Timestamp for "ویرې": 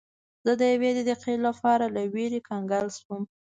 2.13-2.39